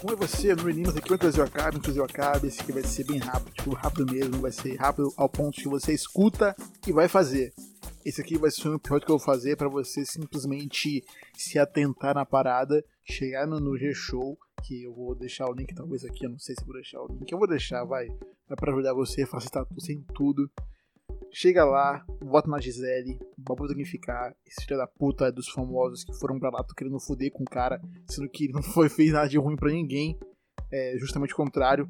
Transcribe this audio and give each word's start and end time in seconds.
como 0.00 0.14
é 0.14 0.16
você, 0.16 0.54
no 0.54 0.64
meninos 0.64 0.96
aqui 0.96 1.10
não 1.10 1.18
trazer 1.18 1.42
o 1.42 2.04
acabe, 2.04 2.48
esse 2.48 2.62
aqui 2.62 2.72
vai 2.72 2.82
ser 2.82 3.04
bem 3.04 3.18
rápido, 3.18 3.52
tipo, 3.52 3.74
rápido 3.74 4.10
mesmo, 4.10 4.40
vai 4.40 4.50
ser 4.50 4.74
rápido 4.76 5.12
ao 5.14 5.28
ponto 5.28 5.60
que 5.60 5.68
você 5.68 5.92
escuta 5.92 6.56
e 6.86 6.92
vai 6.92 7.06
fazer. 7.06 7.52
Esse 8.02 8.22
aqui 8.22 8.38
vai 8.38 8.50
ser 8.50 8.70
um 8.70 8.76
episódio 8.76 9.04
que 9.04 9.12
eu 9.12 9.18
vou 9.18 9.24
fazer 9.24 9.56
para 9.56 9.68
você 9.68 10.06
simplesmente 10.06 11.04
se 11.34 11.58
atentar 11.58 12.14
na 12.14 12.24
parada, 12.24 12.82
chegar 13.04 13.46
no, 13.46 13.60
no 13.60 13.76
G-Show, 13.76 14.38
que 14.64 14.84
eu 14.84 14.94
vou 14.94 15.14
deixar 15.14 15.46
o 15.50 15.52
link 15.52 15.74
talvez 15.74 16.02
aqui, 16.02 16.24
eu 16.24 16.30
não 16.30 16.38
sei 16.38 16.54
se 16.54 16.64
vou 16.64 16.74
deixar 16.74 17.02
o 17.02 17.06
link, 17.06 17.30
eu 17.30 17.38
vou 17.38 17.48
deixar, 17.48 17.84
vai, 17.84 18.06
vai 18.48 18.56
para 18.56 18.72
ajudar 18.72 18.94
você, 18.94 19.26
facilitar 19.26 19.66
sem 19.80 20.00
tudo. 20.14 20.50
Chega 21.32 21.64
lá, 21.64 22.04
vota 22.20 22.48
na 22.48 22.60
Gisele, 22.60 23.18
babu 23.38 23.66
ficar. 23.84 24.34
Esse 24.44 24.64
filho 24.64 24.78
da 24.78 24.86
puta 24.86 25.26
é 25.26 25.32
dos 25.32 25.48
famosos 25.48 26.02
que 26.02 26.12
foram 26.14 26.40
pra 26.40 26.50
lá, 26.50 26.64
tô 26.64 26.74
querendo 26.74 26.98
foder 26.98 27.30
com 27.32 27.44
o 27.44 27.50
cara, 27.50 27.80
sendo 28.08 28.28
que 28.28 28.48
não 28.48 28.62
foi 28.62 28.88
fez 28.88 29.12
nada 29.12 29.28
de 29.28 29.38
ruim 29.38 29.56
para 29.56 29.70
ninguém. 29.70 30.18
É 30.72 30.96
justamente 30.98 31.32
o 31.32 31.36
contrário. 31.36 31.88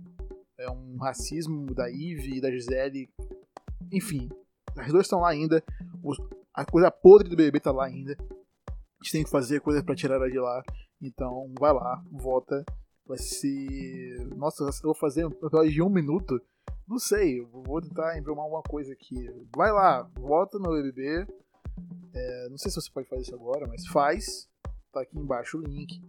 É 0.58 0.70
um 0.70 0.98
racismo 0.98 1.72
da 1.74 1.88
Eve 1.88 2.36
e 2.36 2.40
da 2.40 2.50
Gisele. 2.50 3.08
Enfim, 3.90 4.28
as 4.76 4.92
duas 4.92 5.06
estão 5.06 5.20
lá 5.20 5.30
ainda. 5.30 5.64
A 6.54 6.64
coisa 6.66 6.90
podre 6.90 7.28
do 7.28 7.36
BBB 7.36 7.60
tá 7.60 7.72
lá 7.72 7.86
ainda. 7.86 8.14
A 8.68 9.02
gente 9.02 9.12
tem 9.12 9.24
que 9.24 9.30
fazer 9.30 9.60
coisa 9.60 9.82
para 9.82 9.94
tirar 9.94 10.16
ela 10.16 10.30
de 10.30 10.38
lá. 10.38 10.62
Então, 11.00 11.50
vai 11.58 11.72
lá, 11.72 12.04
vota. 12.12 12.62
Vai 13.06 13.16
ser. 13.16 14.28
Nossa, 14.36 14.64
eu 14.64 14.70
vou 14.82 14.94
fazer 14.94 15.24
um 15.24 15.30
de 15.68 15.82
um 15.82 15.88
minuto 15.88 16.40
não 16.90 16.98
sei, 16.98 17.40
vou 17.40 17.80
tentar 17.80 18.18
embromar 18.18 18.44
alguma 18.44 18.62
coisa 18.62 18.92
aqui. 18.92 19.28
Vai 19.54 19.70
lá, 19.70 20.02
volta 20.18 20.58
no 20.58 20.70
BBB. 20.70 21.26
É, 22.12 22.48
não 22.48 22.58
sei 22.58 22.70
se 22.70 22.80
você 22.80 22.90
pode 22.90 23.08
fazer 23.08 23.22
isso 23.22 23.34
agora, 23.34 23.66
mas 23.68 23.86
faz. 23.86 24.48
Tá 24.92 25.02
aqui 25.02 25.16
embaixo 25.16 25.58
o 25.58 25.62
link. 25.62 26.02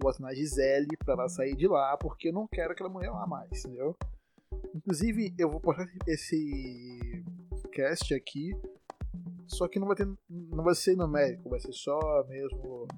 Bota 0.00 0.20
na 0.20 0.34
Gisele 0.34 0.96
pra 0.98 1.14
ela 1.14 1.28
sair 1.28 1.54
de 1.54 1.68
lá, 1.68 1.96
porque 1.96 2.28
eu 2.28 2.32
não 2.32 2.46
quero 2.48 2.74
que 2.74 2.82
ela 2.82 2.92
morra 2.92 3.10
lá 3.10 3.26
mais, 3.26 3.64
entendeu? 3.64 3.96
Inclusive, 4.74 5.32
eu 5.38 5.48
vou 5.48 5.60
postar 5.60 5.86
esse 6.06 7.24
cast 7.72 8.12
aqui. 8.12 8.50
Só 9.46 9.68
que 9.68 9.78
não 9.78 9.86
vai 9.86 9.96
ter. 9.96 10.08
Não 10.28 10.64
vai 10.64 10.74
ser 10.74 10.96
numérico, 10.96 11.48
vai 11.48 11.60
ser 11.60 11.72
só 11.72 12.24
mesmo. 12.28 12.88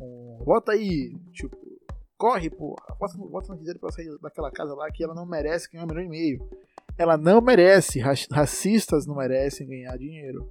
Um, 0.00 0.44
bota 0.44 0.72
aí, 0.72 1.18
tipo, 1.32 1.56
Corre, 2.16 2.48
porra. 2.50 2.82
Bota, 2.98 3.52
no 3.52 3.58
Gisele 3.58 3.78
pra 3.78 3.90
sair 3.90 4.16
daquela 4.20 4.50
casa 4.50 4.74
lá 4.74 4.90
que 4.90 5.02
ela 5.02 5.14
não 5.14 5.26
merece 5.26 5.70
ganhar 5.70 5.84
um 5.84 5.88
milhão 5.88 6.04
e 6.04 6.08
meio. 6.08 6.48
Ela 6.96 7.16
não 7.16 7.40
merece. 7.40 8.00
Racistas 8.00 9.06
não 9.06 9.16
merecem 9.16 9.66
ganhar 9.66 9.96
dinheiro. 9.96 10.48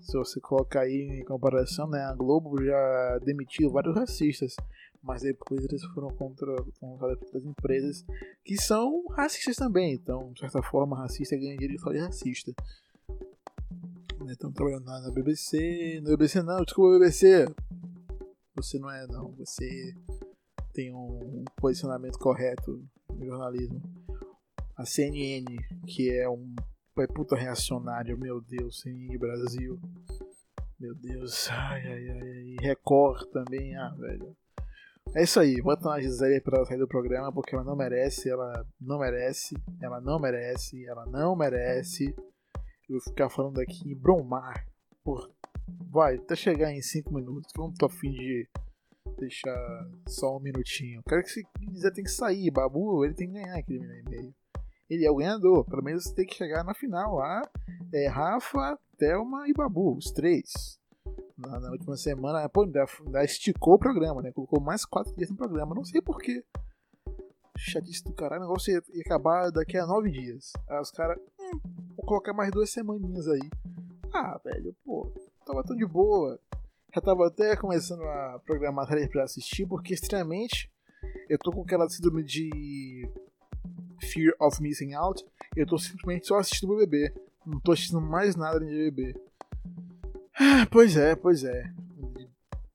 Se 0.00 0.16
você 0.16 0.40
colocar 0.40 0.82
aí 0.82 1.20
em 1.20 1.24
comparação, 1.24 1.88
né? 1.88 2.04
A 2.04 2.14
Globo 2.14 2.62
já 2.64 3.18
demitiu 3.24 3.70
vários 3.70 3.94
racistas. 3.94 4.54
Mas 5.02 5.22
depois 5.22 5.64
eles 5.64 5.84
foram 5.86 6.08
contra, 6.08 6.56
contra 6.80 7.12
as 7.34 7.44
empresas 7.44 8.04
que 8.44 8.56
são 8.56 9.04
racistas 9.08 9.56
também. 9.56 9.94
Então, 9.94 10.32
de 10.32 10.40
certa 10.40 10.62
forma, 10.62 10.96
racista 10.96 11.36
ganha 11.36 11.56
dinheiro 11.56 11.80
só 11.80 11.92
de 11.92 11.98
racista. 11.98 12.52
Estão 14.26 14.50
trabalhando 14.50 14.86
na 14.86 15.10
BBC. 15.12 16.00
No 16.02 16.10
BBC 16.10 16.42
não, 16.42 16.62
desculpa, 16.64 16.98
BBC. 16.98 17.46
Você 18.56 18.78
não 18.78 18.90
é, 18.90 19.06
não. 19.06 19.32
Você 19.32 19.94
tem 20.72 20.92
um 20.92 21.44
posicionamento 21.56 22.18
correto 22.18 22.82
no 23.10 23.24
jornalismo. 23.24 23.80
A 24.76 24.84
CNN, 24.84 25.44
que 25.86 26.10
é 26.10 26.28
um 26.28 26.54
é 26.98 27.06
puta 27.06 27.36
reacionário, 27.36 28.18
meu 28.18 28.40
Deus, 28.40 28.80
CNN 28.80 29.18
Brasil. 29.18 29.78
Meu 30.80 30.94
Deus, 30.94 31.48
ai, 31.50 31.86
ai, 31.86 32.08
ai. 32.10 32.56
Record 32.60 33.30
também, 33.30 33.76
ah, 33.76 33.94
velho. 33.98 34.34
É 35.14 35.22
isso 35.22 35.38
aí, 35.38 35.60
bota 35.62 35.88
na 35.88 36.00
Gisele 36.00 36.40
pra 36.40 36.56
ela 36.56 36.66
sair 36.66 36.78
do 36.78 36.88
programa, 36.88 37.32
porque 37.32 37.54
ela 37.54 37.64
não 37.64 37.76
merece, 37.76 38.28
ela 38.28 38.66
não 38.80 38.98
merece, 38.98 39.54
ela 39.80 40.00
não 40.00 40.18
merece, 40.18 40.84
ela 40.86 41.06
não 41.06 41.36
merece. 41.36 42.14
Eu 42.88 42.98
vou 42.98 43.00
ficar 43.00 43.28
falando 43.28 43.60
aqui 43.60 43.94
bromar 43.94 44.66
por 45.04 45.30
Vai, 45.90 46.16
até 46.16 46.36
chegar 46.36 46.72
em 46.72 46.82
5 46.82 47.12
minutos, 47.12 47.52
que 47.52 47.60
eu 47.60 47.64
não 47.64 47.74
tô 47.74 47.86
afim 47.86 48.12
de 48.12 48.48
deixar 49.18 49.88
só 50.06 50.36
um 50.36 50.40
minutinho. 50.40 51.00
O 51.00 51.04
cara 51.04 51.22
que 51.22 51.30
se 51.30 51.44
quiser 51.72 51.92
tem 51.92 52.04
que 52.04 52.10
sair, 52.10 52.50
Babu, 52.50 53.04
ele 53.04 53.14
tem 53.14 53.28
que 53.28 53.34
ganhar 53.34 53.56
aquele 53.56 53.80
milhão 53.80 53.98
e 53.98 54.10
meio. 54.10 54.34
Ele 54.88 55.04
é 55.04 55.10
o 55.10 55.16
ganhador, 55.16 55.64
pelo 55.64 55.82
menos 55.82 56.04
tem 56.10 56.26
que 56.26 56.34
chegar 56.34 56.62
na 56.62 56.74
final 56.74 57.16
lá. 57.16 57.42
É 57.92 58.08
Rafa, 58.08 58.78
Thelma 58.96 59.48
e 59.48 59.52
Babu, 59.52 59.96
os 59.96 60.12
três. 60.12 60.78
Na, 61.36 61.60
na 61.60 61.70
última 61.70 61.96
semana, 61.96 62.48
pô, 62.48 62.62
ainda, 62.62 62.84
ainda, 63.04 63.24
esticou 63.24 63.74
o 63.74 63.78
programa, 63.78 64.22
né? 64.22 64.32
Colocou 64.32 64.60
mais 64.60 64.84
4 64.84 65.14
dias 65.16 65.30
no 65.30 65.36
programa, 65.36 65.74
não 65.74 65.84
sei 65.84 66.00
porquê. 66.00 66.44
Chatice 67.56 68.04
do 68.04 68.12
caralho, 68.12 68.42
o 68.42 68.46
negócio 68.46 68.72
ia, 68.72 68.82
ia 68.92 69.02
acabar 69.04 69.50
daqui 69.50 69.76
a 69.76 69.86
9 69.86 70.10
dias. 70.10 70.52
Aí 70.68 70.80
os 70.80 70.90
caras, 70.90 71.18
hum, 71.38 71.58
vou 71.96 72.06
colocar 72.06 72.32
mais 72.32 72.50
duas 72.50 72.70
semaninhas 72.70 73.26
aí. 73.28 73.50
Ah, 74.12 74.40
velho, 74.44 74.74
pô, 74.84 75.12
tava 75.46 75.62
tão 75.62 75.76
de 75.76 75.86
boa. 75.86 76.38
Já 76.92 77.00
tava 77.00 77.28
até 77.28 77.56
começando 77.56 78.02
a 78.02 78.40
programar 78.44 78.88
séries 78.88 79.08
pra 79.08 79.24
assistir, 79.24 79.66
porque 79.66 79.94
estranhamente 79.94 80.70
eu 81.28 81.38
tô 81.38 81.52
com 81.52 81.62
aquela 81.62 81.88
síndrome 81.88 82.24
de 82.24 83.08
Fear 84.00 84.34
of 84.40 84.60
Missing 84.60 84.94
Out. 84.94 85.24
Eu 85.56 85.66
tô 85.66 85.78
simplesmente 85.78 86.26
só 86.26 86.38
assistindo 86.38 86.72
o 86.72 86.76
BBB. 86.76 87.14
Não 87.46 87.60
tô 87.60 87.72
assistindo 87.72 88.00
mais 88.00 88.34
nada 88.34 88.58
de 88.58 88.66
BBB. 88.66 89.20
Ah, 90.38 90.66
pois 90.70 90.96
é, 90.96 91.14
pois 91.14 91.44
é. 91.44 91.72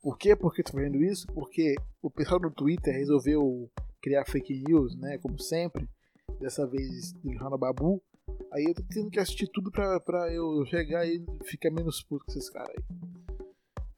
Por 0.02 0.18
quê? 0.18 0.36
Por 0.36 0.54
que 0.54 0.64
tô 0.64 0.72
fazendo 0.72 1.04
isso? 1.04 1.28
Porque 1.28 1.76
o 2.02 2.10
pessoal 2.10 2.40
do 2.40 2.50
Twitter 2.50 2.94
resolveu 2.94 3.70
criar 4.02 4.26
fake 4.26 4.64
news, 4.68 4.96
né? 4.96 5.18
Como 5.18 5.38
sempre. 5.40 5.88
Dessa 6.40 6.66
vez 6.66 7.12
do 7.14 7.38
Rana 7.38 7.58
Babu. 7.58 8.02
Aí 8.52 8.66
eu 8.66 8.74
tô 8.74 8.84
tendo 8.90 9.10
que 9.10 9.20
assistir 9.20 9.48
tudo 9.48 9.72
pra, 9.72 10.00
pra 10.00 10.34
eu 10.34 10.66
chegar 10.66 11.06
e 11.06 11.24
ficar 11.44 11.72
menos 11.72 12.04
puto 12.04 12.26
com 12.26 12.32
esses 12.32 12.50
caras 12.50 12.70
aí. 12.70 12.84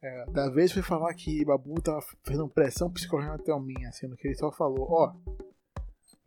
É, 0.02 0.26
da 0.32 0.50
vez 0.50 0.72
foi 0.72 0.82
falar 0.82 1.14
que 1.14 1.46
Babu 1.46 1.82
tava 1.82 2.02
fazendo 2.24 2.50
pressão 2.50 2.92
psicológica 2.92 3.36
até 3.36 3.54
o 3.54 3.60
minha, 3.60 3.90
sendo 3.94 4.18
que 4.18 4.28
ele 4.28 4.36
só 4.36 4.52
falou, 4.52 4.86
ó, 4.90 5.14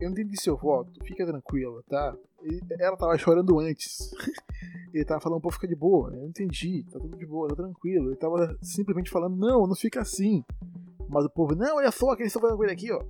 eu 0.00 0.10
não 0.10 0.12
entendi 0.12 0.40
seu 0.40 0.56
voto, 0.56 0.92
fica 1.04 1.26
tranquila, 1.26 1.82
tá? 1.88 2.16
E 2.42 2.60
ela 2.78 2.96
tava 2.96 3.16
chorando 3.18 3.58
antes. 3.58 4.10
ele 4.94 5.04
tava 5.04 5.20
falando, 5.20 5.40
pô, 5.40 5.50
fica 5.50 5.68
de 5.68 5.74
boa, 5.74 6.10
eu 6.14 6.26
entendi, 6.26 6.84
tá 6.90 6.98
tudo 6.98 7.16
de 7.16 7.26
boa, 7.26 7.48
tá 7.48 7.56
tranquilo. 7.56 8.08
Ele 8.08 8.16
tava 8.16 8.56
simplesmente 8.62 9.10
falando, 9.10 9.36
não, 9.36 9.66
não 9.66 9.74
fica 9.74 10.00
assim. 10.00 10.42
Mas 11.08 11.24
o 11.24 11.30
povo, 11.30 11.54
não, 11.54 11.76
olha 11.76 11.90
só 11.90 12.06
o 12.06 12.16
que 12.16 12.22
eles 12.22 12.30
estão 12.30 12.42
fazendo 12.42 12.56
com 12.56 12.64
ele 12.64 12.72
aqui, 12.72 12.90
ó. 12.92 13.02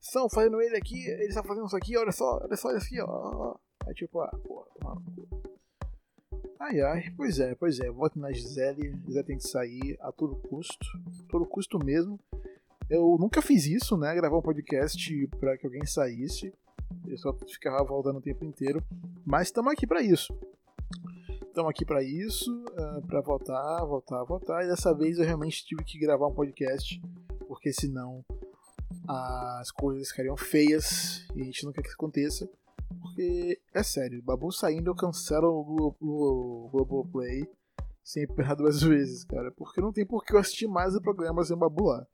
Estão 0.00 0.28
fazendo 0.28 0.60
ele 0.60 0.76
aqui, 0.76 1.06
eles 1.06 1.28
estão 1.28 1.44
fazendo 1.44 1.66
isso 1.66 1.76
aqui, 1.76 1.96
olha 1.98 2.12
só, 2.12 2.40
olha 2.42 2.56
só 2.56 2.74
isso 2.74 2.86
aqui, 2.86 3.00
ó. 3.00 3.56
Aí 3.88 3.94
tipo, 3.94 4.20
ah, 4.20 4.30
porra, 4.44 4.66
mano. 4.84 5.02
Ai 6.60 6.80
ai, 6.80 7.10
pois 7.16 7.40
é, 7.40 7.54
pois 7.54 7.80
é, 7.80 7.90
voto 7.90 8.18
na 8.18 8.30
Gisele, 8.30 8.94
Gisele 9.06 9.24
tem 9.24 9.38
que 9.38 9.48
sair 9.48 9.96
a 10.00 10.12
todo 10.12 10.36
custo, 10.36 10.86
todo 11.30 11.46
custo 11.46 11.78
mesmo. 11.82 12.20
Eu 12.90 13.16
nunca 13.18 13.40
fiz 13.40 13.64
isso, 13.64 13.96
né? 13.96 14.14
Gravar 14.14 14.36
um 14.36 14.42
podcast 14.42 15.26
para 15.40 15.56
que 15.56 15.66
alguém 15.66 15.86
saísse. 15.86 16.52
Eu 17.06 17.16
só 17.16 17.32
ficava 17.32 17.82
voltando 17.84 18.18
o 18.18 18.22
tempo 18.22 18.44
inteiro. 18.44 18.82
Mas 19.24 19.48
estamos 19.48 19.72
aqui 19.72 19.86
para 19.86 20.02
isso. 20.02 20.34
Estamos 21.42 21.70
aqui 21.70 21.84
para 21.84 22.02
isso, 22.02 22.50
uh, 22.64 23.06
para 23.06 23.20
votar, 23.20 23.86
votar, 23.86 24.24
votar. 24.24 24.64
E 24.64 24.68
dessa 24.68 24.94
vez 24.94 25.18
eu 25.18 25.24
realmente 25.24 25.64
tive 25.64 25.82
que 25.84 25.98
gravar 25.98 26.28
um 26.28 26.34
podcast, 26.34 27.00
porque 27.46 27.72
senão 27.72 28.24
as 29.06 29.70
coisas 29.70 30.08
ficariam 30.08 30.36
feias 30.36 31.26
e 31.34 31.42
a 31.42 31.44
gente 31.44 31.64
não 31.64 31.72
quer 31.72 31.82
que 31.82 31.88
isso 31.88 31.96
aconteça. 31.96 32.48
Porque, 33.18 33.60
é 33.74 33.82
sério, 33.82 34.22
Babu 34.22 34.52
saindo 34.52 34.90
eu 34.90 34.94
cancelo 34.94 35.48
o, 35.48 35.96
o, 36.00 36.68
Globoplay 36.70 37.50
sem 38.04 38.24
errar 38.38 38.54
duas 38.54 38.80
vezes, 38.80 39.24
cara. 39.24 39.50
Porque 39.50 39.80
não 39.80 39.92
tem 39.92 40.06
por 40.06 40.24
que 40.24 40.32
eu 40.32 40.38
assistir 40.38 40.68
mais 40.68 40.94
o 40.94 41.02
programa 41.02 41.42
sem 41.42 41.56
Babu 41.56 41.86
lá. 41.86 42.06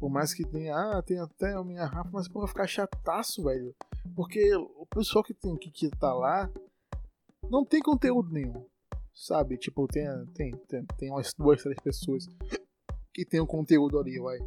Por 0.00 0.08
mais 0.08 0.32
que 0.32 0.42
tenha, 0.42 0.74
ah, 0.74 1.02
tem 1.02 1.20
até 1.20 1.52
a 1.52 1.62
minha 1.62 1.84
Rafa, 1.84 2.08
mas 2.10 2.28
vai 2.28 2.48
ficar 2.48 2.66
chataço, 2.66 3.44
velho. 3.44 3.76
Porque 4.16 4.54
o 4.56 4.86
pessoal 4.86 5.22
que 5.22 5.34
tem 5.34 5.54
que, 5.54 5.70
que 5.70 5.90
tá 5.90 6.14
lá 6.14 6.50
não 7.50 7.62
tem 7.62 7.82
conteúdo 7.82 8.32
nenhum. 8.32 8.64
Sabe? 9.12 9.58
Tipo, 9.58 9.86
tem, 9.86 10.06
tem, 10.32 10.50
tem, 10.66 10.86
tem 10.96 11.10
umas 11.10 11.34
duas, 11.34 11.62
três 11.62 11.78
pessoas 11.78 12.26
que 13.12 13.26
tem 13.26 13.38
um 13.38 13.46
conteúdo 13.46 13.98
ali, 13.98 14.18
vai. 14.18 14.38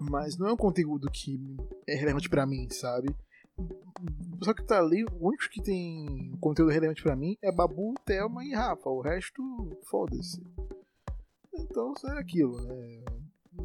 Mas 0.00 0.36
não 0.36 0.48
é 0.48 0.52
um 0.52 0.56
conteúdo 0.56 1.08
que 1.08 1.38
é 1.86 1.94
relevante 1.94 2.28
para 2.28 2.44
mim, 2.44 2.68
sabe? 2.68 3.14
Pessoal 4.38 4.54
que 4.54 4.64
tá 4.64 4.78
ali, 4.78 5.04
o 5.04 5.28
único 5.28 5.48
que 5.50 5.62
tem 5.62 6.36
conteúdo 6.40 6.72
relevante 6.72 7.02
para 7.02 7.14
mim 7.14 7.36
é 7.42 7.52
Babu, 7.52 7.94
Thelma 8.04 8.44
e 8.44 8.52
Rafa. 8.52 8.88
O 8.88 9.00
resto, 9.00 9.42
foda-se. 9.84 10.42
Então, 11.54 11.92
é 12.06 12.18
aquilo, 12.18 12.60
né? 12.62 13.04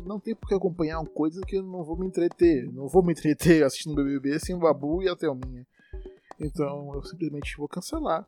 Não 0.06 0.20
tem 0.20 0.36
por 0.36 0.48
que 0.48 0.54
acompanhar 0.54 1.00
uma 1.00 1.10
coisa 1.10 1.42
que 1.42 1.56
eu 1.56 1.64
não 1.64 1.84
vou 1.84 1.98
me 1.98 2.08
entreter. 2.08 2.72
Não 2.72 2.88
vou 2.88 3.04
me 3.04 3.14
entreter 3.14 3.64
assistindo 3.64 3.96
BBB 3.96 4.40
sem 4.40 4.56
o 4.56 4.60
Babu 4.60 5.02
e 5.02 5.08
a 5.08 5.16
Thelminha. 5.16 5.66
Então, 6.40 6.94
eu 6.94 7.04
simplesmente 7.04 7.56
vou 7.58 7.68
cancelar. 7.68 8.28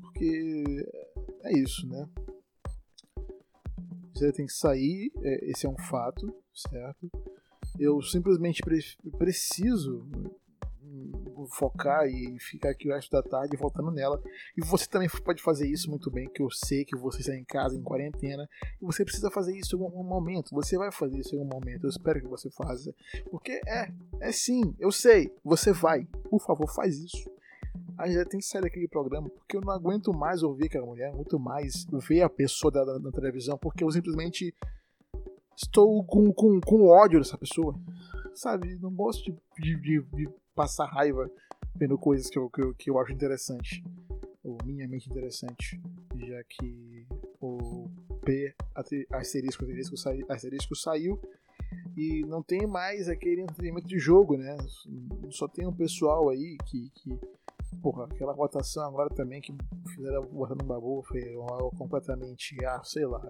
Porque 0.00 0.86
é 1.42 1.58
isso, 1.58 1.86
né? 1.88 2.08
Gisele 4.14 4.32
tem 4.32 4.46
que 4.46 4.52
sair, 4.52 5.12
é, 5.22 5.50
esse 5.50 5.66
é 5.66 5.68
um 5.68 5.78
fato, 5.78 6.34
certo? 6.52 7.08
Eu 7.78 8.02
simplesmente 8.02 8.60
pre 8.62 8.80
preciso 9.16 10.04
focar 11.48 12.06
e 12.06 12.38
ficar 12.38 12.70
aqui 12.70 12.88
o 12.88 12.94
resto 12.94 13.10
da 13.10 13.22
tarde 13.22 13.56
voltando 13.56 13.90
nela. 13.90 14.22
E 14.56 14.64
você 14.64 14.86
também 14.86 15.08
pode 15.24 15.42
fazer 15.42 15.68
isso 15.68 15.90
muito 15.90 16.10
bem, 16.10 16.28
que 16.28 16.42
eu 16.42 16.50
sei 16.50 16.84
que 16.84 16.96
você 16.96 17.20
está 17.20 17.34
em 17.34 17.44
casa, 17.44 17.76
em 17.76 17.82
quarentena, 17.82 18.48
e 18.80 18.84
você 18.84 19.04
precisa 19.04 19.30
fazer 19.30 19.56
isso 19.56 19.76
em 19.76 19.82
algum 19.82 20.02
momento. 20.02 20.54
Você 20.54 20.76
vai 20.76 20.92
fazer 20.92 21.18
isso 21.18 21.34
em 21.34 21.38
algum 21.38 21.54
momento. 21.54 21.84
Eu 21.84 21.90
espero 21.90 22.20
que 22.20 22.28
você 22.28 22.50
faça. 22.50 22.94
Porque 23.30 23.60
é, 23.66 23.92
é 24.20 24.32
sim, 24.32 24.74
eu 24.78 24.92
sei, 24.92 25.32
você 25.44 25.72
vai. 25.72 26.04
Por 26.30 26.40
favor, 26.40 26.68
faz 26.68 26.98
isso. 26.98 27.30
A 27.96 28.06
gente 28.06 28.28
tem 28.28 28.40
que 28.40 28.46
sair 28.46 28.62
daquele 28.62 28.88
programa, 28.88 29.28
porque 29.28 29.56
eu 29.56 29.60
não 29.60 29.72
aguento 29.72 30.12
mais 30.12 30.42
ouvir 30.42 30.66
aquela 30.66 30.86
mulher, 30.86 31.12
muito 31.12 31.38
mais 31.38 31.84
ver 32.08 32.22
a 32.22 32.30
pessoa 32.30 32.70
da, 32.70 32.98
na 32.98 33.10
televisão, 33.10 33.58
porque 33.58 33.82
eu 33.82 33.90
simplesmente 33.90 34.54
estou 35.56 36.04
com, 36.04 36.32
com, 36.32 36.60
com 36.60 36.86
ódio 36.86 37.18
dessa 37.18 37.36
pessoa. 37.36 37.74
Sabe? 38.34 38.76
Não 38.76 38.92
gosto 38.92 39.32
de, 39.58 39.76
de, 39.80 40.00
de 40.00 40.28
passar 40.58 40.86
raiva 40.86 41.30
vendo 41.76 41.96
coisas 41.96 42.28
que 42.28 42.36
eu, 42.36 42.50
que 42.50 42.60
eu, 42.60 42.74
que 42.74 42.90
eu 42.90 42.98
acho 42.98 43.12
interessante, 43.12 43.84
ou 44.42 44.58
minimamente 44.64 45.08
interessante, 45.08 45.80
já 46.16 46.42
que 46.42 47.06
o 47.40 47.88
P 48.24 48.52
asterisco, 49.12 49.64
asterisco, 49.64 49.94
asterisco 50.28 50.74
saiu 50.74 51.20
e 51.96 52.22
não 52.26 52.42
tem 52.42 52.66
mais 52.66 53.08
aquele 53.08 53.42
entretenimento 53.42 53.86
de 53.86 54.00
jogo, 54.00 54.36
né? 54.36 54.56
Só 55.30 55.46
tem 55.46 55.64
um 55.64 55.72
pessoal 55.72 56.28
aí 56.28 56.56
que, 56.66 56.90
que 56.90 57.20
porra, 57.76 58.04
aquela 58.04 58.32
votação 58.32 58.84
agora 58.84 59.08
também 59.10 59.40
que 59.40 59.54
fizeram 59.94 60.26
botando 60.26 60.62
um 60.62 60.66
babu 60.66 61.02
foi 61.06 61.22
completamente, 61.76 62.56
ah, 62.64 62.80
sei 62.82 63.06
lá. 63.06 63.20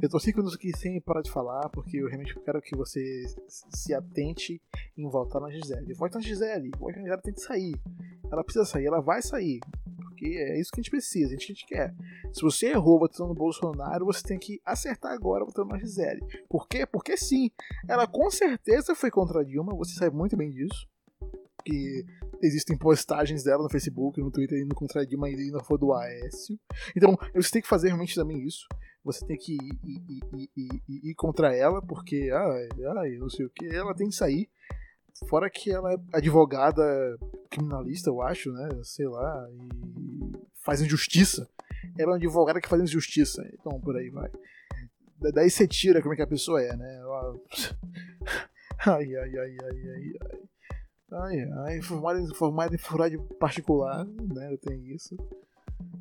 Eu 0.00 0.08
tô 0.08 0.18
cinco 0.18 0.38
minutos 0.38 0.56
aqui 0.56 0.76
sem 0.76 1.00
parar 1.00 1.22
de 1.22 1.30
falar, 1.30 1.68
porque 1.70 1.96
eu 1.96 2.06
realmente 2.06 2.38
quero 2.40 2.60
que 2.62 2.76
você 2.76 3.24
se 3.48 3.94
atente 3.94 4.60
em 4.96 5.08
votar 5.08 5.40
na 5.40 5.50
Gisele. 5.50 5.94
Vote 5.94 6.14
na 6.14 6.20
Gisele, 6.20 6.70
na 6.70 6.92
Gisele 6.92 7.22
tem 7.22 7.34
que 7.34 7.40
sair. 7.40 7.80
Ela 8.30 8.44
precisa 8.44 8.64
sair, 8.64 8.86
ela 8.86 9.00
vai 9.00 9.20
sair. 9.22 9.60
Porque 9.96 10.26
é 10.26 10.60
isso 10.60 10.70
que 10.70 10.80
a 10.80 10.82
gente 10.82 10.90
precisa, 10.90 11.32
é 11.32 11.36
isso 11.36 11.46
que 11.46 11.52
a 11.52 11.54
gente 11.54 11.66
quer. 11.66 11.94
Se 12.32 12.42
você 12.42 12.68
errou 12.68 12.98
votando 12.98 13.30
no 13.30 13.34
Bolsonaro, 13.34 14.06
você 14.06 14.22
tem 14.22 14.38
que 14.38 14.60
acertar 14.64 15.12
agora 15.12 15.44
votando 15.44 15.70
na 15.70 15.78
Gisele. 15.78 16.20
Por 16.48 16.68
quê? 16.68 16.86
Porque 16.86 17.16
sim, 17.16 17.50
ela 17.88 18.06
com 18.06 18.30
certeza 18.30 18.94
foi 18.94 19.10
contra 19.10 19.40
a 19.40 19.44
Dilma, 19.44 19.74
você 19.74 19.94
sabe 19.94 20.16
muito 20.16 20.36
bem 20.36 20.50
disso 20.50 20.88
que 21.64 22.04
existem 22.42 22.76
postagens 22.76 23.44
dela 23.44 23.62
no 23.62 23.70
Facebook, 23.70 24.20
no 24.20 24.30
Twitter, 24.30 24.60
indo 24.60 24.74
contra 24.74 25.02
a 25.02 25.04
Dilma 25.04 25.30
e 25.30 25.50
não 25.50 25.62
for 25.62 25.78
do 25.78 25.92
Aécio. 25.92 26.58
Então, 26.96 27.16
você 27.34 27.50
tem 27.50 27.62
que 27.62 27.68
fazer 27.68 27.88
realmente 27.88 28.14
também 28.14 28.44
isso. 28.44 28.66
Você 29.04 29.24
tem 29.26 29.36
que 29.36 29.54
ir, 29.54 29.78
ir, 29.84 30.50
ir, 30.56 31.10
ir 31.10 31.14
contra 31.14 31.54
ela, 31.54 31.80
porque, 31.80 32.30
ai, 32.32 32.68
ai, 32.98 33.10
não 33.18 33.28
sei 33.28 33.46
o 33.46 33.50
que, 33.50 33.66
ela 33.66 33.94
tem 33.94 34.08
que 34.08 34.14
sair. 34.14 34.48
Fora 35.28 35.48
que 35.48 35.70
ela 35.70 35.92
é 35.92 35.96
advogada 36.12 36.82
criminalista, 37.50 38.10
eu 38.10 38.20
acho, 38.22 38.52
né? 38.52 38.68
Sei 38.82 39.06
lá, 39.06 39.48
e 39.50 40.32
faz 40.64 40.80
injustiça. 40.80 41.48
Ela 41.98 42.10
é 42.10 42.12
uma 42.12 42.16
advogada 42.16 42.60
que 42.60 42.68
faz 42.68 42.82
injustiça. 42.82 43.42
Então, 43.54 43.80
por 43.80 43.96
aí 43.96 44.10
vai. 44.10 44.30
Daí 45.32 45.50
você 45.50 45.68
tira 45.68 46.00
como 46.00 46.14
é 46.14 46.16
que 46.16 46.22
a 46.22 46.26
pessoa 46.26 46.60
é, 46.60 46.76
né? 46.76 46.96
Ela... 46.96 47.34
Ai, 48.84 49.14
ai, 49.14 49.38
ai, 49.38 49.56
ai, 49.62 49.88
ai, 49.88 50.12
ai. 50.22 50.51
Ai, 51.14 51.42
ai, 51.66 51.82
formado, 51.82 52.34
formado 52.34 52.74
em 52.74 52.78
faculdade 52.78 53.18
particular, 53.38 54.06
né? 54.06 54.56
Tem 54.56 54.94
isso. 54.94 55.14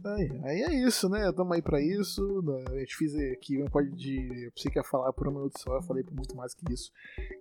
Ai, 0.06 0.32
aí 0.44 0.62
é 0.62 0.74
isso, 0.88 1.10
né? 1.10 1.32
Tamo 1.34 1.54
aí 1.54 1.62
pra 1.62 1.82
isso. 1.82 2.42
Né? 2.42 2.64
A 2.70 2.80
gente 2.80 2.96
fez 2.96 3.16
aqui 3.34 3.62
um 3.62 3.66
pode 3.66 3.92
de. 3.92 4.46
Eu 4.46 4.52
pensei 4.52 4.72
que 4.72 4.80
ia 4.80 4.84
falar 4.84 5.12
por 5.12 5.28
um 5.28 5.32
minuto 5.32 5.60
só, 5.60 5.76
eu 5.76 5.82
falei 5.82 6.04
por 6.04 6.14
muito 6.16 6.36
mais 6.36 6.54
que 6.54 6.72
isso. 6.72 6.92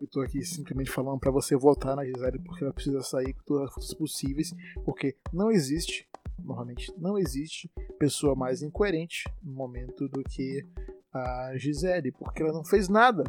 Eu 0.00 0.08
tô 0.08 0.20
aqui 0.20 0.42
simplesmente 0.44 0.90
falando 0.90 1.20
pra 1.20 1.30
você 1.30 1.56
votar 1.56 1.94
na 1.94 2.04
Gisele 2.04 2.40
porque 2.40 2.64
ela 2.64 2.72
precisa 2.72 3.02
sair 3.02 3.32
com 3.34 3.42
todas 3.44 3.68
as 3.68 3.74
forças 3.74 3.94
possíveis. 3.94 4.52
Porque 4.84 5.16
não 5.32 5.50
existe, 5.50 6.08
novamente, 6.38 6.92
não 6.98 7.16
existe 7.16 7.70
pessoa 7.98 8.34
mais 8.34 8.62
incoerente 8.62 9.24
no 9.42 9.52
momento 9.52 10.08
do 10.08 10.24
que 10.24 10.66
a 11.12 11.52
Gisele, 11.56 12.10
porque 12.10 12.42
ela 12.42 12.52
não 12.52 12.64
fez 12.64 12.88
nada. 12.88 13.22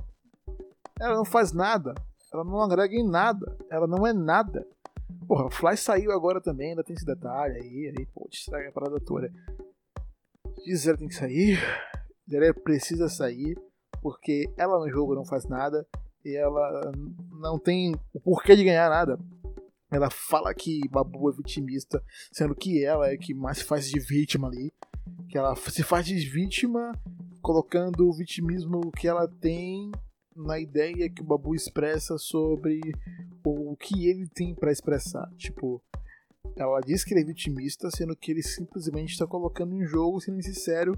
Ela 0.99 1.15
não 1.15 1.25
faz 1.25 1.51
nada. 1.53 1.93
Ela 2.33 2.43
não 2.43 2.61
agrega 2.61 2.95
em 2.95 3.07
nada. 3.07 3.57
Ela 3.69 3.87
não 3.87 4.05
é 4.07 4.13
nada. 4.13 4.65
Porra, 5.27 5.49
Fly 5.49 5.77
saiu 5.77 6.11
agora 6.11 6.41
também, 6.41 6.69
ainda 6.69 6.83
tem 6.83 6.95
esse 6.95 7.05
detalhe 7.05 7.59
aí, 7.59 7.93
aí 7.97 8.05
pô, 8.13 8.27
estraga 8.31 8.69
a 8.69 8.71
parada 8.71 8.99
toda. 8.99 9.31
Gisele 10.65 10.97
tem 10.97 11.07
que 11.07 11.15
sair, 11.15 11.59
Gisele 12.27 12.53
precisa 12.53 13.09
sair, 13.09 13.57
porque 14.01 14.51
ela 14.57 14.79
no 14.79 14.89
jogo 14.89 15.15
não 15.15 15.25
faz 15.25 15.45
nada 15.45 15.85
e 16.23 16.35
ela 16.35 16.91
não 17.31 17.59
tem 17.59 17.95
o 18.13 18.19
porquê 18.19 18.55
de 18.55 18.63
ganhar 18.63 18.89
nada. 18.89 19.19
Ela 19.91 20.09
fala 20.09 20.53
que 20.53 20.87
Babu 20.89 21.29
é 21.29 21.35
vitimista, 21.35 22.01
sendo 22.31 22.55
que 22.55 22.83
ela 22.83 23.09
é 23.09 23.17
que 23.17 23.33
mais 23.33 23.57
se 23.57 23.63
faz 23.65 23.89
de 23.89 23.99
vítima 23.99 24.47
ali. 24.47 24.71
Que 25.29 25.37
ela 25.37 25.55
se 25.55 25.83
faz 25.83 26.05
de 26.05 26.15
vítima 26.15 26.93
colocando 27.41 28.07
o 28.07 28.13
vitimismo 28.13 28.91
que 28.91 29.07
ela 29.07 29.27
tem 29.27 29.91
na 30.35 30.59
ideia 30.59 31.09
que 31.09 31.21
o 31.21 31.25
Babu 31.25 31.53
expressa 31.55 32.17
sobre 32.17 32.79
o 33.43 33.75
que 33.75 34.07
ele 34.07 34.27
tem 34.27 34.55
para 34.55 34.71
expressar. 34.71 35.29
Tipo, 35.37 35.81
ela 36.55 36.79
diz 36.81 37.03
que 37.03 37.13
ele 37.13 37.21
é 37.21 37.25
vitimista, 37.25 37.89
sendo 37.91 38.15
que 38.15 38.31
ele 38.31 38.43
simplesmente 38.43 39.11
está 39.11 39.27
colocando 39.27 39.73
em 39.73 39.85
jogo, 39.85 40.21
sendo 40.21 40.41
sincero, 40.41 40.97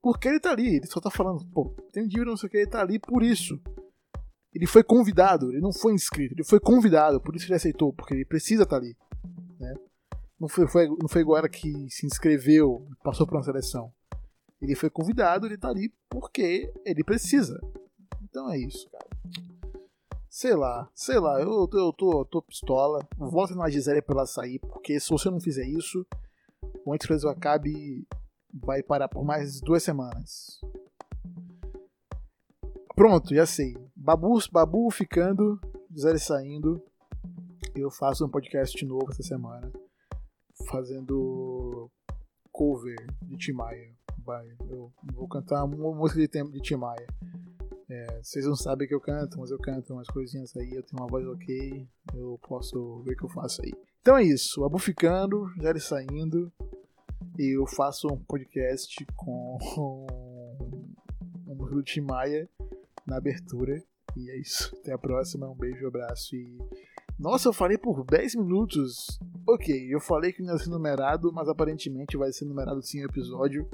porque 0.00 0.28
ele 0.28 0.40
tá 0.40 0.50
ali. 0.50 0.76
Ele 0.76 0.86
só 0.86 1.00
tá 1.00 1.10
falando, 1.10 1.44
pô, 1.46 1.70
tem 1.92 2.06
dívida, 2.06 2.30
não 2.30 2.36
sei 2.36 2.48
o 2.48 2.50
que, 2.50 2.56
ele 2.58 2.66
tá 2.66 2.80
ali 2.80 2.98
por 2.98 3.22
isso. 3.22 3.60
Ele 4.54 4.66
foi 4.66 4.82
convidado, 4.82 5.50
ele 5.50 5.60
não 5.60 5.72
foi 5.72 5.94
inscrito, 5.94 6.34
ele 6.34 6.44
foi 6.44 6.60
convidado, 6.60 7.20
por 7.20 7.34
isso 7.34 7.46
ele 7.46 7.54
aceitou, 7.54 7.92
porque 7.92 8.12
ele 8.12 8.24
precisa 8.24 8.64
estar 8.64 8.76
tá 8.76 8.82
ali. 8.82 8.94
Né? 9.58 9.74
Não, 10.38 10.48
foi, 10.48 10.66
foi, 10.68 10.88
não 10.88 11.08
foi 11.08 11.22
agora 11.22 11.48
que 11.48 11.88
se 11.88 12.04
inscreveu, 12.04 12.86
passou 13.02 13.26
para 13.26 13.38
uma 13.38 13.44
seleção. 13.44 13.92
Ele 14.60 14.74
foi 14.74 14.90
convidado, 14.90 15.46
ele 15.46 15.56
tá 15.56 15.68
ali 15.68 15.92
porque 16.08 16.72
ele 16.84 17.02
precisa. 17.02 17.58
Então 18.32 18.50
é 18.50 18.56
isso, 18.56 18.88
cara. 18.88 19.06
Sei 20.30 20.54
lá, 20.54 20.90
sei 20.94 21.18
lá, 21.18 21.38
eu, 21.38 21.68
eu, 21.70 21.92
tô, 21.92 22.24
tô 22.24 22.40
pistola. 22.40 23.06
Volta 23.18 23.54
na 23.54 23.68
Gisele 23.68 24.00
pra 24.00 24.14
ela 24.14 24.26
sair, 24.26 24.58
porque 24.58 24.98
se 24.98 25.10
você 25.10 25.28
não 25.28 25.38
fizer 25.38 25.66
isso, 25.66 26.06
o 26.86 26.96
Brasil 26.96 27.28
Acabe 27.28 28.08
vai 28.50 28.82
parar 28.82 29.08
por 29.08 29.22
mais 29.22 29.60
duas 29.60 29.82
semanas. 29.82 30.58
Pronto, 32.96 33.34
já 33.34 33.44
sei. 33.44 33.76
Babu, 33.94 34.38
Babu 34.50 34.90
ficando, 34.90 35.60
Gisele 35.90 36.18
saindo. 36.18 36.82
Eu 37.74 37.90
faço 37.90 38.24
um 38.24 38.30
podcast 38.30 38.82
novo 38.86 39.10
essa 39.10 39.22
semana. 39.22 39.70
Fazendo 40.70 41.90
cover 42.50 42.96
de 43.24 43.36
Timaya. 43.36 43.94
Vai, 44.24 44.48
eu 44.70 44.90
vou 45.12 45.28
cantar 45.28 45.64
uma 45.64 45.94
música 45.94 46.26
de, 46.26 46.50
de 46.50 46.60
Timaya. 46.62 47.06
É, 47.92 48.22
vocês 48.22 48.46
não 48.46 48.56
sabem 48.56 48.88
que 48.88 48.94
eu 48.94 49.00
canto, 49.00 49.38
mas 49.38 49.50
eu 49.50 49.58
canto 49.58 49.92
umas 49.92 50.08
coisinhas 50.08 50.56
aí, 50.56 50.72
eu 50.72 50.82
tenho 50.82 51.02
uma 51.02 51.06
voz 51.06 51.26
ok, 51.26 51.86
eu 52.14 52.40
posso 52.48 53.02
ver 53.02 53.12
o 53.12 53.16
que 53.18 53.24
eu 53.24 53.28
faço 53.28 53.60
aí. 53.62 53.70
Então 54.00 54.16
é 54.16 54.24
isso, 54.24 54.64
Abu 54.64 54.78
ficando, 54.78 55.46
já 55.60 55.68
ele 55.68 55.78
saindo, 55.78 56.50
e 57.38 57.54
eu 57.54 57.66
faço 57.66 58.08
um 58.08 58.16
podcast 58.16 59.04
com 59.14 59.58
o 61.46 61.54
músico 61.54 61.82
Tim 61.82 62.00
Maia 62.00 62.48
na 63.06 63.18
abertura. 63.18 63.82
E 64.16 64.30
é 64.30 64.38
isso. 64.38 64.74
Até 64.80 64.92
a 64.92 64.98
próxima, 64.98 65.50
um 65.50 65.54
beijo, 65.54 65.84
um 65.84 65.88
abraço 65.88 66.34
e. 66.34 66.58
Nossa, 67.18 67.48
eu 67.48 67.52
falei 67.52 67.76
por 67.76 68.04
10 68.04 68.36
minutos. 68.36 69.18
Ok, 69.46 69.94
eu 69.94 70.00
falei 70.00 70.32
que 70.32 70.42
não 70.42 70.54
ia 70.54 70.58
ser 70.58 70.70
numerado, 70.70 71.30
mas 71.30 71.46
aparentemente 71.46 72.16
vai 72.16 72.32
ser 72.32 72.46
numerado 72.46 72.82
sim 72.82 73.02
o 73.02 73.06
episódio. 73.06 73.68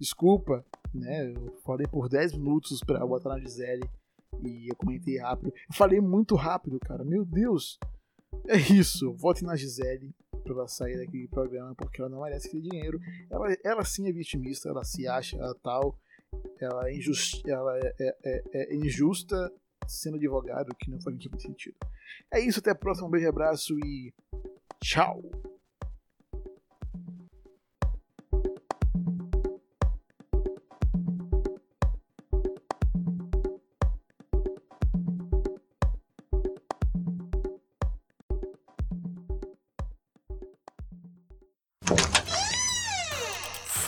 Desculpa, 0.00 0.64
né? 0.96 1.32
Eu 1.32 1.56
falei 1.64 1.86
por 1.86 2.08
10 2.08 2.34
minutos 2.34 2.80
pra 2.80 3.06
botar 3.06 3.30
na 3.30 3.40
Gisele 3.40 3.88
e 4.42 4.70
eu 4.70 4.76
comentei 4.76 5.18
rápido. 5.18 5.48
Eu 5.48 5.74
falei 5.74 6.00
muito 6.00 6.34
rápido, 6.34 6.78
cara. 6.80 7.04
Meu 7.04 7.24
Deus! 7.24 7.78
É 8.46 8.56
isso. 8.56 9.12
Vote 9.14 9.44
na 9.44 9.56
Gisele 9.56 10.14
pra 10.42 10.52
ela 10.52 10.68
sair 10.68 10.96
daquele 10.96 11.28
programa 11.28 11.74
porque 11.74 12.00
ela 12.00 12.10
não 12.10 12.22
merece 12.22 12.48
aquele 12.48 12.68
dinheiro. 12.68 12.98
Ela, 13.30 13.56
ela 13.64 13.84
sim 13.84 14.08
é 14.08 14.12
vitimista, 14.12 14.68
ela 14.68 14.84
se 14.84 15.06
acha 15.06 15.36
tal. 15.62 15.98
Ela 16.60 16.88
é, 16.88 16.94
injusta, 16.94 17.50
ela 17.50 17.78
é, 17.78 17.94
é, 18.00 18.16
é, 18.24 18.74
é 18.74 18.76
injusta 18.76 19.50
sendo 19.86 20.16
advogado, 20.16 20.74
que 20.78 20.90
não 20.90 21.00
faz 21.00 21.16
muito 21.16 21.40
sentido. 21.40 21.76
É 22.32 22.40
isso, 22.40 22.58
até 22.58 22.70
a 22.70 22.74
próxima. 22.74 23.08
Um 23.08 23.10
beijo, 23.10 23.28
abraço 23.28 23.78
e 23.78 24.12
tchau! 24.82 25.22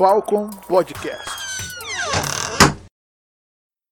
Falcon 0.00 0.48
Podcast. 0.66 1.39